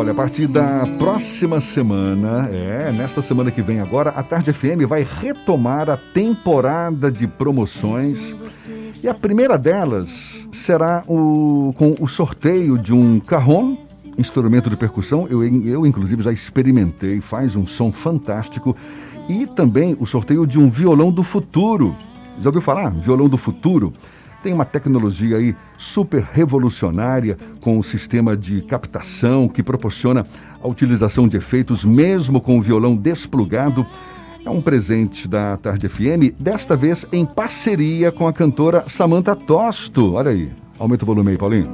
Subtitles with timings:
[0.00, 4.88] Olha, a partir da próxima semana, é, nesta semana que vem agora, a Tarde FM
[4.88, 8.34] vai retomar a temporada de promoções.
[9.02, 13.76] E a primeira delas será o, com o sorteio de um carrom,
[14.16, 15.28] instrumento de percussão.
[15.28, 18.74] Eu, eu, inclusive, já experimentei, faz um som fantástico.
[19.28, 21.94] E também o sorteio de um violão do futuro.
[22.40, 22.88] Já ouviu falar?
[22.90, 23.92] Violão do futuro?
[24.42, 30.26] Tem uma tecnologia aí super revolucionária com o sistema de captação que proporciona
[30.62, 33.86] a utilização de efeitos mesmo com o violão desplugado.
[34.44, 40.14] É um presente da Tarde FM, desta vez em parceria com a cantora Samantha Tosto.
[40.14, 41.68] Olha aí, aumenta o volume aí, Paulinho.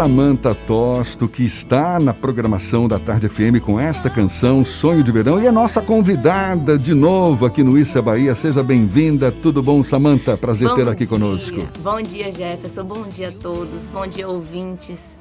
[0.00, 5.38] Samanta Tosto, que está na programação da Tarde FM com esta canção Sonho de Verão
[5.38, 8.34] e é nossa convidada de novo aqui no Issa Bahia.
[8.34, 9.30] Seja bem-vinda.
[9.30, 10.38] Tudo bom, Samanta?
[10.38, 11.08] Prazer ter aqui dia.
[11.08, 11.68] conosco.
[11.80, 12.82] Bom dia, Jefferson.
[12.82, 13.90] Bom dia a todos.
[13.90, 15.18] Bom dia, ouvintes.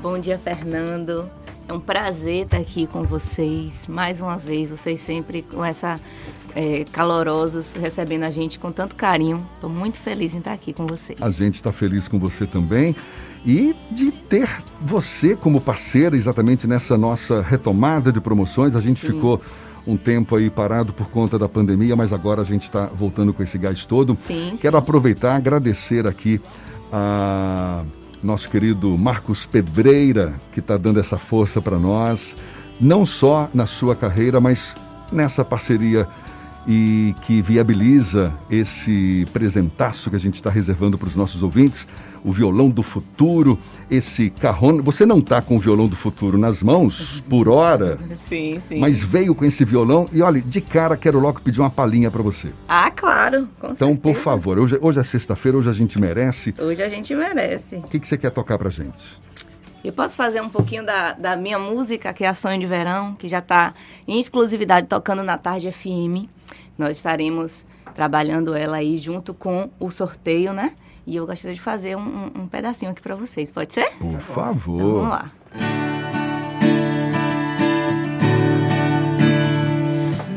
[0.00, 1.28] Bom dia, Fernando.
[1.68, 3.86] É um prazer estar aqui com vocês.
[3.86, 6.00] Mais uma vez, vocês sempre com essa
[6.54, 9.46] é, calorosos, recebendo a gente com tanto carinho.
[9.54, 11.20] Estou muito feliz em estar aqui com vocês.
[11.22, 12.94] A gente está feliz com você também
[13.44, 14.48] e de ter
[14.80, 18.76] você como parceira exatamente nessa nossa retomada de promoções.
[18.76, 19.12] A gente Sim.
[19.14, 19.40] ficou
[19.86, 23.42] um tempo aí parado por conta da pandemia, mas agora a gente está voltando com
[23.42, 24.16] esse gás todo.
[24.18, 24.82] Sim, Quero sim.
[24.82, 26.40] aproveitar agradecer aqui
[26.92, 27.84] a
[28.22, 32.36] nosso querido Marcos Pedreira, que está dando essa força para nós,
[32.80, 34.74] não só na sua carreira, mas
[35.10, 36.08] nessa parceria
[36.66, 41.86] e que viabiliza esse presentaço que a gente está reservando para os nossos ouvintes,
[42.24, 43.58] o violão do futuro,
[43.90, 44.80] esse carrone.
[44.80, 48.78] Você não está com o violão do futuro nas mãos por hora, sim, sim.
[48.78, 52.22] mas veio com esse violão e olha, de cara quero logo pedir uma palhinha para
[52.22, 52.50] você.
[52.68, 54.00] Ah, claro, com Então, certeza.
[54.00, 56.54] por favor, hoje, hoje é sexta-feira, hoje a gente merece.
[56.60, 57.76] Hoje a gente merece.
[57.76, 59.18] O que, que você quer tocar para gente?
[59.84, 63.16] Eu posso fazer um pouquinho da, da minha música, que é a Sonho de Verão,
[63.16, 63.74] que já está
[64.06, 66.30] em exclusividade tocando na Tarde FM.
[66.76, 70.72] Nós estaremos trabalhando ela aí junto com o sorteio, né?
[71.06, 73.90] E eu gostaria de fazer um, um pedacinho aqui para vocês, pode ser?
[73.98, 74.76] Por favor.
[74.76, 75.32] Então, vamos lá.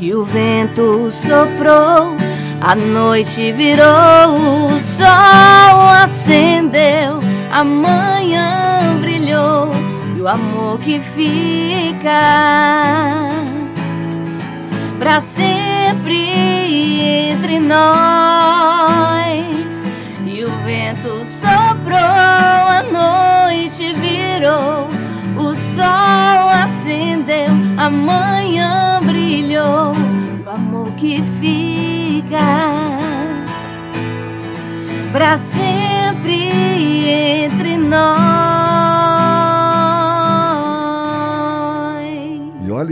[0.00, 2.16] E o vento soprou,
[2.60, 7.18] a noite virou, o sol acendeu,
[7.52, 9.70] a manhã brilhou
[10.16, 12.10] e o amor que fica
[14.98, 15.20] para
[15.98, 19.26] sempre entre nós.
[20.24, 24.88] E o vento soprou, a noite virou,
[25.36, 29.92] o sol acendeu, a manhã brilhou,
[30.46, 32.38] o amor que fica
[35.12, 36.38] para sempre
[37.44, 38.27] entre nós.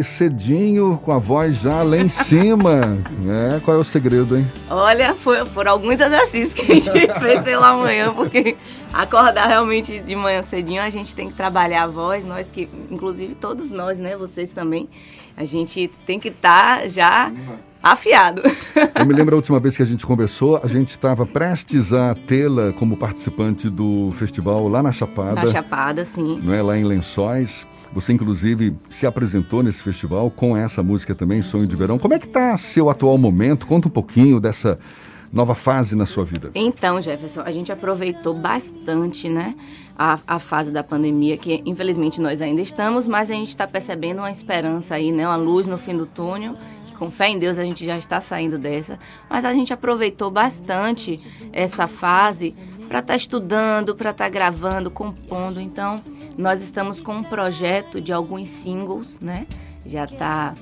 [0.05, 2.97] Cedinho, com a voz já lá em cima.
[3.27, 4.47] É, qual é o segredo, hein?
[4.71, 8.57] Olha, foi, foram alguns exercícios que a gente fez pela manhã, porque
[8.93, 13.35] acordar realmente de manhã cedinho, a gente tem que trabalhar a voz, nós que, inclusive
[13.35, 14.89] todos nós, né, vocês também,
[15.37, 17.33] a gente tem que estar tá já
[17.83, 18.43] afiado.
[18.99, 22.15] Eu me lembro a última vez que a gente conversou, a gente estava prestes a
[22.15, 25.35] tê-la como participante do festival lá na Chapada.
[25.35, 26.41] Na Chapada, sim.
[26.43, 27.67] Não é, lá em Lençóis.
[27.93, 31.99] Você, inclusive, se apresentou nesse festival com essa música também, Sonho de Verão.
[31.99, 33.67] Como é que está seu atual momento?
[33.67, 34.79] Conta um pouquinho dessa
[35.33, 36.51] nova fase na sua vida.
[36.55, 39.55] Então, Jefferson, a gente aproveitou bastante, né?
[39.99, 44.19] A, a fase da pandemia, que infelizmente nós ainda estamos, mas a gente está percebendo
[44.19, 45.27] uma esperança aí, né?
[45.27, 46.55] Uma luz no fim do túnel
[46.97, 48.99] com fé em Deus a gente já está saindo dessa,
[49.29, 51.19] mas a gente aproveitou bastante
[51.53, 52.57] essa fase
[52.89, 55.61] para estar tá estudando, para estar tá gravando, compondo.
[55.61, 56.01] Então,
[56.37, 59.47] nós estamos com um projeto de alguns singles, né?
[59.85, 60.55] Já está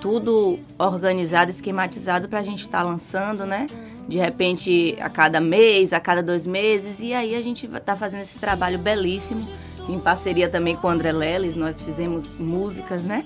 [0.00, 3.66] tudo organizado, esquematizado para a gente estar tá lançando, né?
[4.08, 7.00] De repente, a cada mês, a cada dois meses.
[7.00, 9.40] E aí a gente está fazendo esse trabalho belíssimo,
[9.88, 11.54] em parceria também com o André Leles.
[11.54, 13.24] Nós fizemos músicas, né?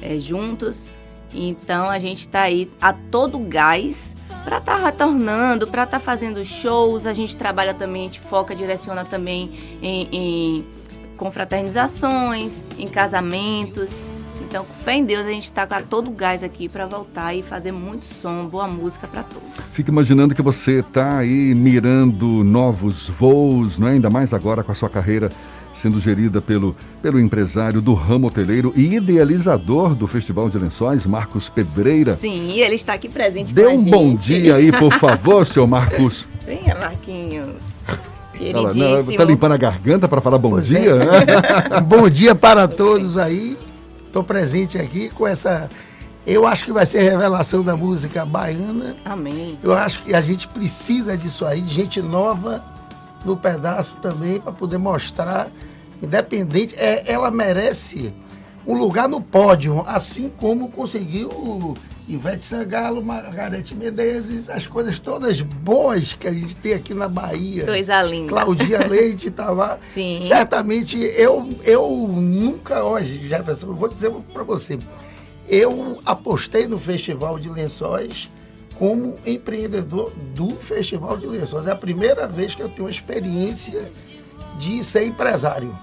[0.00, 0.90] É, juntos.
[1.32, 6.04] Então a gente está aí a todo gás para estar tá retornando, para estar tá
[6.04, 7.06] fazendo shows.
[7.06, 10.64] A gente trabalha também, a gente foca, direciona também em, em
[11.16, 14.04] confraternizações, em casamentos.
[14.48, 17.42] Então, com fé em Deus, a gente está com todo gás aqui para voltar e
[17.42, 19.66] fazer muito som, boa música para todos.
[19.72, 23.92] Fico imaginando que você está aí mirando novos voos, não é?
[23.92, 25.30] ainda mais agora com a sua carreira
[25.76, 31.48] sendo gerida pelo, pelo empresário do ramo hoteleiro e idealizador do Festival de Lençóis, Marcos
[31.48, 32.16] Pedreira.
[32.16, 33.90] Sim, ele está aqui presente Dê um gente.
[33.90, 36.26] bom dia aí, por favor, seu Marcos.
[36.46, 37.75] Venha, Marquinhos.
[38.38, 38.84] Queridíssimo.
[38.84, 40.90] não, tá limpando a garganta para falar bom Pois dia?
[40.90, 40.94] é.
[40.98, 41.80] né?
[41.86, 43.56] Bom dia para todos aí.
[44.06, 45.68] Estou presente aqui com essa.
[46.26, 48.96] Eu acho que vai ser a revelação da música baiana.
[49.04, 49.58] Amém.
[49.62, 52.62] Eu acho que a gente precisa disso aí, de gente nova
[53.24, 55.48] no pedaço também, para poder mostrar,
[56.02, 58.12] independente, é, ela merece
[58.66, 61.76] um lugar no pódio, assim como conseguiu
[62.08, 67.64] Ivete Sangalo, Margarete Menezes, as coisas todas boas que a gente tem aqui na Bahia.
[67.64, 68.28] Coisa linda.
[68.28, 69.78] Claudinha Leite tá lá.
[69.86, 70.20] Sim.
[70.22, 74.78] Certamente eu, eu nunca hoje, Jefferson, vou dizer para você,
[75.48, 78.30] eu apostei no Festival de Lençóis
[78.78, 81.66] como empreendedor do Festival de Lençóis.
[81.66, 83.90] É a primeira vez que eu tenho experiência
[84.58, 85.76] de ser empresário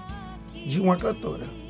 [0.54, 1.63] de uma cantora.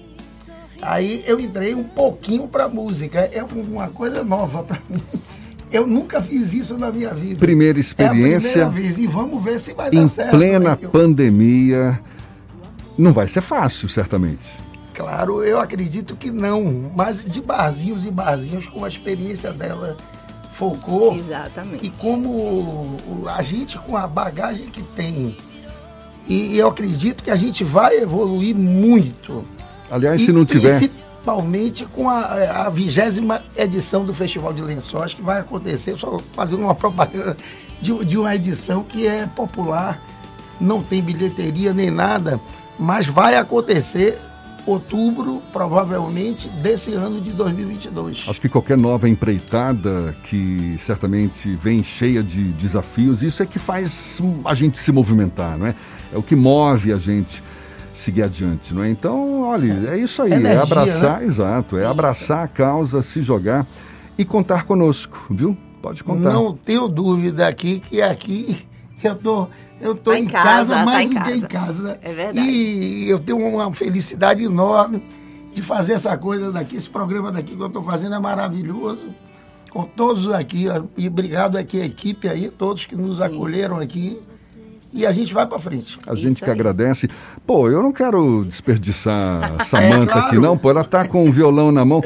[0.83, 3.21] Aí eu entrei um pouquinho para música.
[3.33, 5.03] É uma coisa nova para mim.
[5.73, 7.39] Eu nunca fiz isso na minha vida.
[7.39, 8.99] Primeira É a experiência primeira vez.
[8.99, 10.31] E vamos ver se vai dar em certo.
[10.31, 10.89] plena né?
[10.91, 12.01] Pandemia.
[12.97, 14.49] Não vai ser fácil, certamente.
[14.95, 16.93] Claro, eu acredito que não.
[16.95, 19.97] Mas de barzinhos e barzinhos, com a experiência dela
[20.53, 21.17] focou.
[21.17, 21.85] Exatamente.
[21.85, 22.97] E como
[23.35, 25.37] a gente, com a bagagem que tem,
[26.29, 29.45] e eu acredito que a gente vai evoluir muito.
[29.95, 30.77] Aliás, e se não tiver.
[30.79, 36.63] Principalmente com a a vigésima edição do Festival de Lençóis, que vai acontecer, só fazendo
[36.63, 37.37] uma propaganda
[37.81, 40.03] de, de uma edição que é popular,
[40.61, 42.41] não tem bilheteria nem nada,
[42.77, 44.19] mas vai acontecer
[44.67, 48.25] outubro, provavelmente, desse ano de 2022.
[48.27, 54.21] Acho que qualquer nova empreitada que certamente vem cheia de desafios, isso é que faz
[54.45, 55.75] a gente se movimentar, não é?
[56.13, 57.43] É o que move a gente
[57.95, 58.91] seguir adiante, não é?
[58.91, 63.67] Então, olha, é isso aí, é Energia, abraçar, exato, é abraçar a causa, se jogar
[64.19, 65.57] e contar conosco, viu?
[65.81, 66.33] Pode contar.
[66.33, 68.67] Não tenho dúvida aqui que aqui
[69.03, 69.49] eu tô,
[69.81, 71.99] eu tô Tá em casa, casa, tá mais em do que em casa.
[72.03, 72.41] É verdade.
[72.41, 75.03] E eu tenho uma felicidade enorme
[75.53, 79.15] de fazer essa coisa daqui, esse programa daqui que eu estou fazendo é maravilhoso.
[79.71, 84.19] Com todos aqui, e obrigado aqui a equipe aí, todos que nos acolheram aqui.
[84.95, 85.99] E a gente vai para frente.
[86.07, 86.53] A gente Isso que aí.
[86.53, 87.11] agradece.
[87.47, 90.27] Pô, eu não quero desperdiçar a Samanta claro.
[90.29, 90.71] aqui, não, pô.
[90.71, 92.01] Ela tá com o violão na mão.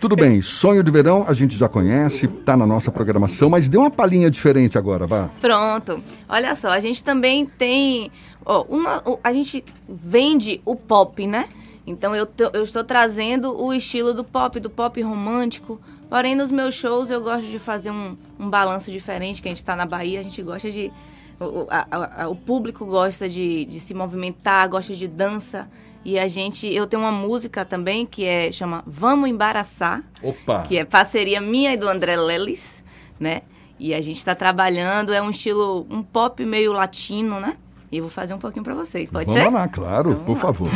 [0.00, 3.78] Tudo bem, sonho de verão a gente já conhece, tá na nossa programação, mas dê
[3.78, 5.30] uma palhinha diferente agora, vá.
[5.40, 5.98] Pronto.
[6.28, 8.10] Olha só, a gente também tem.
[8.44, 11.46] Ó, uma- a gente vende o pop, né?
[11.86, 15.80] Então eu, tô- eu estou trazendo o estilo do pop, do pop romântico.
[16.10, 19.58] Porém, nos meus shows eu gosto de fazer um, um balanço diferente, que a gente
[19.58, 20.92] está na Bahia, a gente gosta de.
[21.40, 25.68] O, a- a- o público gosta de, de se movimentar, gosta de dança.
[26.04, 26.66] E a gente.
[26.72, 30.62] Eu tenho uma música também que é chama Vamos Embaraçar Opa!
[30.62, 32.84] que é parceria minha e do André Lelis,
[33.18, 33.42] né?
[33.78, 37.56] E a gente está trabalhando, é um estilo, um pop meio latino, né?
[37.90, 39.48] E eu vou fazer um pouquinho para vocês, pode Vamos ser?
[39.50, 40.40] lá, claro, Vamos por lá.
[40.40, 40.68] favor.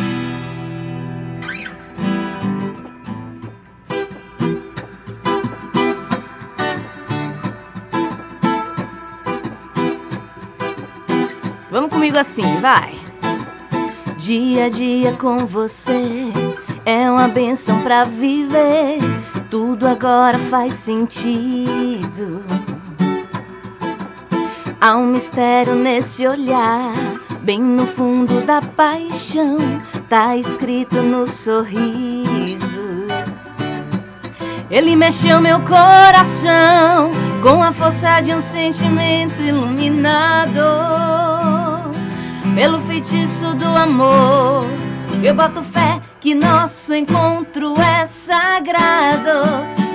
[11.70, 12.94] Vamos comigo assim, vai.
[14.16, 16.32] Dia a dia com você
[16.84, 18.98] é uma benção pra viver.
[19.50, 22.42] Tudo agora faz sentido.
[24.80, 26.94] Há um mistério nesse olhar,
[27.42, 29.58] bem no fundo da paixão,
[30.08, 32.78] tá escrito no sorriso.
[34.70, 37.10] Ele mexeu meu coração
[37.42, 41.17] com a força de um sentimento iluminado
[42.58, 44.64] pelo feitiço do amor.
[45.22, 49.46] Eu boto fé que nosso encontro é sagrado.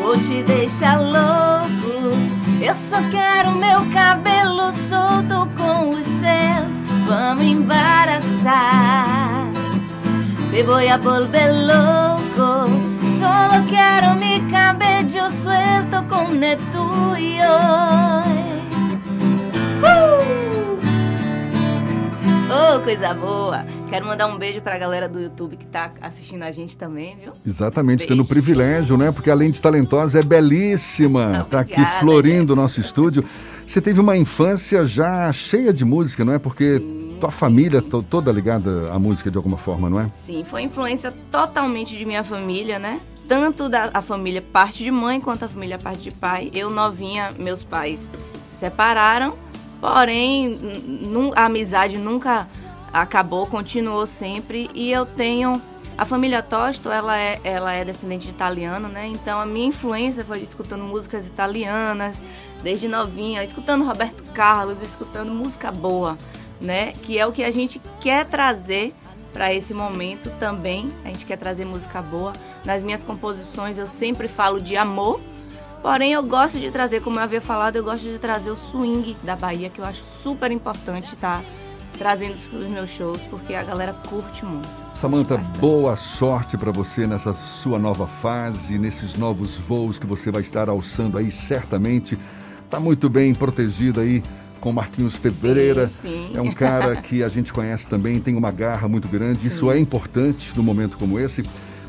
[0.01, 2.17] Vou te deixar louco.
[2.61, 6.81] Eu só quero meu cabelo solto com os seus.
[7.05, 9.45] Vamos embaraçar.
[10.49, 12.69] Me voy a volver loco.
[13.09, 18.23] Solo quiero mi cabello suelto con el tuyo.
[22.75, 23.65] Oh, coisa boa!
[23.89, 27.33] Quero mandar um beijo pra galera do YouTube que tá assistindo a gente também, viu?
[27.45, 28.13] Exatamente, Beijo.
[28.13, 29.11] tendo o privilégio, né?
[29.11, 31.45] Porque além de talentosa, é belíssima.
[31.51, 33.23] Tá aqui Obrigada, florindo o nosso estúdio.
[33.67, 36.39] Você teve uma infância já cheia de música, não é?
[36.39, 36.81] Porque
[37.19, 40.09] tua família to- toda ligada à música de alguma forma, não é?
[40.25, 42.99] Sim, foi influência totalmente de minha família, né?
[43.27, 46.49] Tanto da a família parte de mãe quanto a família parte de pai.
[46.55, 48.09] Eu novinha, meus pais
[48.43, 49.35] se separaram,
[49.79, 50.57] porém
[51.35, 52.47] a amizade nunca
[52.93, 55.59] acabou, continuou sempre e eu tenho
[55.97, 59.07] a família Tosto, ela é, ela é descendente de italiano, né?
[59.07, 62.23] Então a minha influência foi escutando músicas italianas,
[62.63, 66.17] desde novinha, escutando Roberto Carlos, escutando música boa,
[66.59, 66.93] né?
[67.03, 68.93] Que é o que a gente quer trazer
[69.31, 70.91] para esse momento também.
[71.03, 72.33] A gente quer trazer música boa.
[72.63, 75.19] Nas minhas composições eu sempre falo de amor,
[75.81, 79.15] porém eu gosto de trazer, como eu havia falado, eu gosto de trazer o swing
[79.21, 81.41] da Bahia, que eu acho super importante tá
[82.03, 84.67] trazendo para os meus shows, porque a galera curte muito.
[84.93, 90.41] Samanta, boa sorte para você nessa sua nova fase, nesses novos voos que você vai
[90.41, 92.19] estar alçando aí, certamente.
[92.65, 94.21] Está muito bem protegido aí
[94.59, 95.89] com Marquinhos Pedreira.
[96.01, 96.37] Sim, sim.
[96.37, 99.39] É um cara que a gente conhece também, tem uma garra muito grande.
[99.39, 99.47] Sim.
[99.47, 101.45] Isso é importante num momento como esse.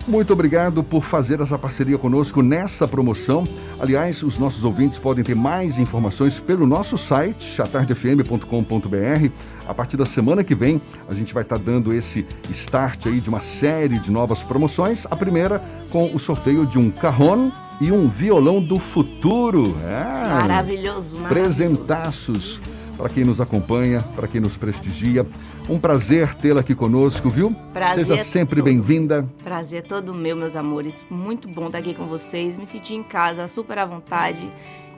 [0.06, 3.49] Muito obrigado por fazer essa parceria conosco nessa promoção.
[3.80, 9.30] Aliás, os nossos ouvintes podem ter mais informações pelo nosso site, atardefm.com.br.
[9.66, 13.30] A partir da semana que vem, a gente vai estar dando esse start aí de
[13.30, 15.06] uma série de novas promoções.
[15.11, 19.75] A primeira com o sorteio de um carrão e um violão do futuro.
[19.82, 20.04] É.
[20.34, 21.28] Maravilhoso, maravilhoso.
[21.28, 22.61] Presentaços
[22.96, 25.26] para quem nos acompanha, para quem nos prestigia.
[25.68, 27.54] Um prazer tê-la aqui conosco, viu?
[27.72, 29.28] Prazer Seja sempre bem-vinda.
[29.42, 31.02] Prazer todo meu, meus amores.
[31.10, 32.56] Muito bom estar aqui com vocês.
[32.56, 34.48] Me senti em casa, super à vontade.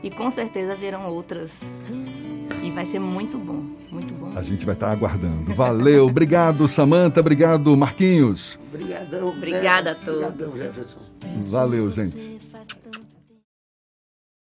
[0.03, 1.62] E com certeza virão outras.
[2.62, 4.33] E vai ser muito bom, muito bom.
[4.37, 5.55] A gente vai estar aguardando.
[5.55, 8.59] Valeu, obrigado, Samanta, obrigado, Marquinhos.
[8.73, 9.26] Obrigadão.
[9.29, 10.23] Obrigada a todos.
[10.23, 10.99] Obrigadão, Jefferson.
[11.50, 12.36] Valeu, gente.